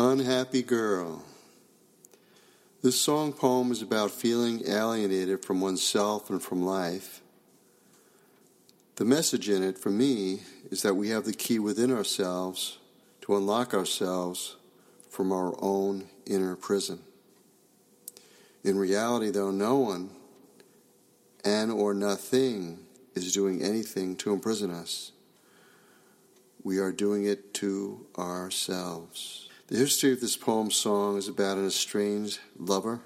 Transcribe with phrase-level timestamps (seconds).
[0.00, 1.24] Unhappy Girl.
[2.84, 7.20] This song poem is about feeling alienated from oneself and from life.
[8.94, 12.78] The message in it for me is that we have the key within ourselves
[13.22, 14.54] to unlock ourselves
[15.10, 17.00] from our own inner prison.
[18.62, 20.10] In reality, though, no one
[21.44, 22.78] and or nothing
[23.16, 25.10] is doing anything to imprison us.
[26.62, 29.47] We are doing it to ourselves.
[29.68, 33.00] The history of this poem song is about an estranged lover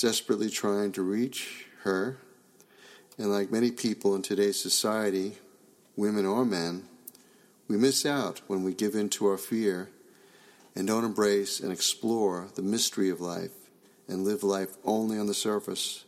[0.00, 2.16] desperately trying to reach her
[3.18, 5.36] and like many people in today's society,
[5.94, 6.84] women or men,
[7.68, 9.90] we miss out when we give in to our fear
[10.74, 13.52] and don't embrace and explore the mystery of life
[14.08, 16.06] and live life only on the surface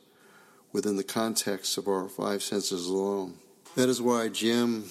[0.72, 3.34] within the context of our five senses alone.
[3.76, 4.86] That is why Jim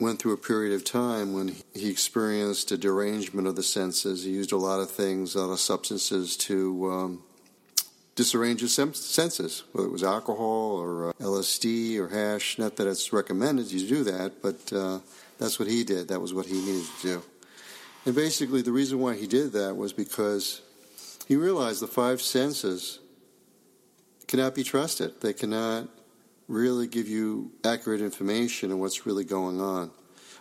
[0.00, 4.24] went through a period of time when he experienced a derangement of the senses.
[4.24, 7.22] He used a lot of things, a lot of substances to um,
[8.14, 12.58] disarrange his senses, whether it was alcohol or uh, LSD or hash.
[12.58, 15.00] Not that it's recommended you do that, but uh,
[15.38, 16.08] that's what he did.
[16.08, 17.22] That was what he needed to do.
[18.06, 20.62] And basically, the reason why he did that was because
[21.28, 22.98] he realized the five senses
[24.26, 25.20] cannot be trusted.
[25.20, 25.88] They cannot
[26.50, 29.90] really give you accurate information on what's really going on.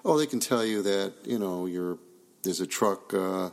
[0.04, 1.98] Oh, they can tell you that you know you're
[2.42, 3.52] there's a truck uh,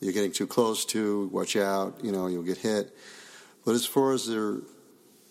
[0.00, 1.28] you're getting too close to.
[1.28, 2.00] Watch out!
[2.02, 2.94] You know you'll get hit.
[3.64, 4.64] But as far as the,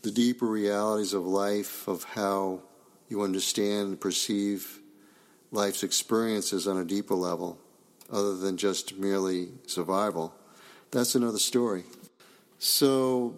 [0.04, 2.62] the deeper realities of life, of how
[3.10, 4.80] you understand and perceive
[5.52, 7.60] life's experiences on a deeper level,
[8.10, 10.34] other than just merely survival,
[10.92, 11.84] that's another story.
[12.58, 13.36] So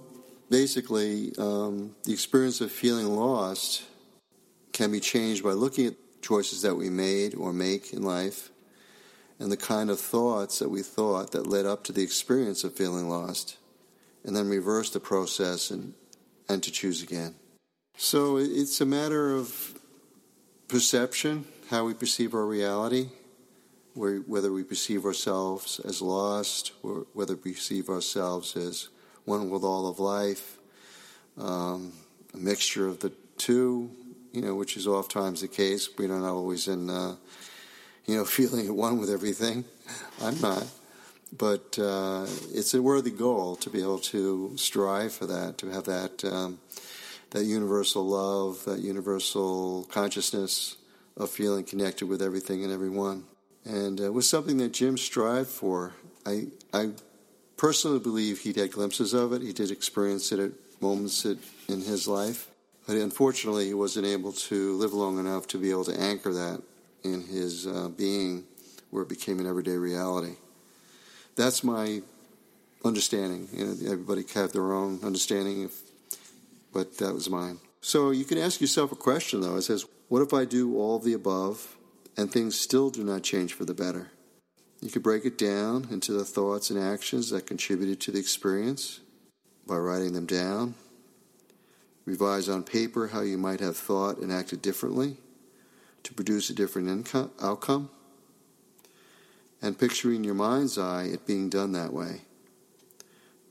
[0.49, 3.83] basically, um, the experience of feeling lost
[4.71, 8.49] can be changed by looking at choices that we made or make in life
[9.39, 12.73] and the kind of thoughts that we thought that led up to the experience of
[12.73, 13.58] feeling lost
[14.23, 15.93] and then reverse the process and,
[16.48, 17.36] and to choose again.
[17.98, 19.80] So it's a matter of
[20.67, 23.10] perception, how we perceive our reality,
[23.95, 28.89] whether we perceive ourselves as lost or whether we perceive ourselves as
[29.26, 30.58] one with all of life,
[31.38, 31.94] um,
[32.34, 33.89] a mixture of the two,
[34.32, 35.89] you know, which is oftentimes the case.
[35.98, 37.16] We're not always in, uh,
[38.06, 39.66] you know, feeling at one with everything.
[40.22, 40.66] I'm not.
[41.36, 45.86] But uh, it's a worthy goal to be able to strive for that, to have
[45.86, 46.60] that um,
[47.34, 50.78] that universal love, that universal consciousness
[51.17, 53.23] of feeling connected with everything and everyone.
[53.66, 55.94] And uh, it was something that Jim strived for.
[56.26, 56.92] I, I
[57.58, 59.41] personally believe he'd had glimpses of it.
[59.41, 62.49] He did experience it at moments in his life.
[62.86, 66.61] But unfortunately, he wasn't able to live long enough to be able to anchor that
[67.03, 68.43] in his uh, being
[68.89, 70.36] where it became an everyday reality
[71.36, 72.02] that's my
[72.83, 73.47] understanding.
[73.52, 75.81] You know, everybody have their own understanding, if,
[76.71, 77.59] but that was mine.
[77.81, 79.58] So you can ask yourself a question though.
[79.58, 81.75] It says, "What if I do all of the above
[82.15, 84.11] and things still do not change for the better?"
[84.83, 88.99] You could break it down into the thoughts and actions that contributed to the experience
[89.66, 90.76] by writing them down.
[92.05, 95.16] Revise on paper how you might have thought and acted differently
[96.04, 97.89] to produce a different income, outcome
[99.61, 102.23] and picturing in your mind's eye it being done that way.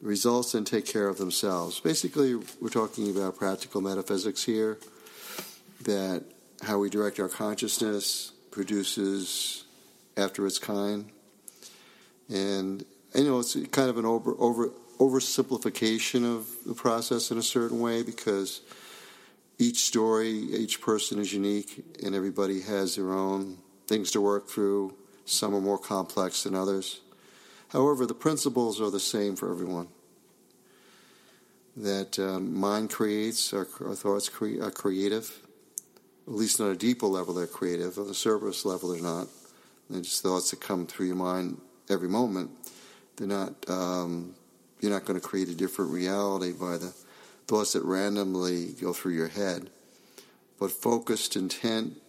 [0.02, 1.80] The results then take care of themselves.
[1.80, 4.78] Basically, we're talking about practical metaphysics here,
[5.80, 6.24] that
[6.62, 9.64] how we direct our consciousness produces
[10.18, 11.10] after its kind.
[12.28, 12.84] And
[13.14, 17.80] you know, it's kind of an over over oversimplification of the process in a certain
[17.80, 18.60] way because
[19.58, 24.94] each story, each person is unique, and everybody has their own things to work through
[25.24, 27.00] some are more complex than others.
[27.68, 29.88] However, the principles are the same for everyone.
[31.76, 35.40] That um, mind creates, our, our thoughts cre- are creative.
[36.26, 37.98] At least on a deeper level, they're creative.
[37.98, 39.28] On the surface level, they're not.
[39.88, 42.50] They're just thoughts that come through your mind every moment.
[43.16, 43.54] They're not.
[43.68, 44.34] Um,
[44.80, 46.92] you're not going to create a different reality by the
[47.46, 49.70] thoughts that randomly go through your head.
[50.58, 52.02] But focused intent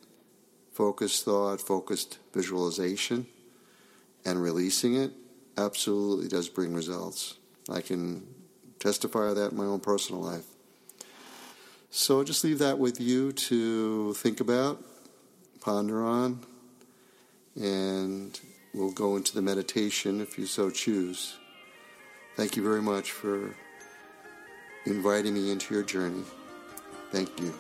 [0.74, 3.28] focused thought, focused visualization,
[4.26, 5.12] and releasing it
[5.58, 7.36] absolutely does bring results.
[7.70, 8.26] I can
[8.80, 10.46] testify of that in my own personal life.
[11.92, 14.84] So I'll just leave that with you to think about,
[15.62, 16.44] ponder on,
[17.56, 18.38] and
[18.74, 21.38] we'll go into the meditation if you so choose.
[22.36, 23.56] Thank you very much for
[24.86, 26.24] inviting me into your journey.
[27.12, 27.54] Thank you.